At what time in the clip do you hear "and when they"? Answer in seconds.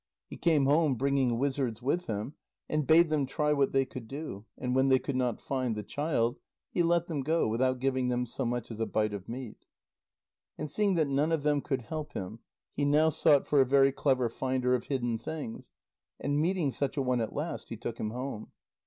4.57-4.97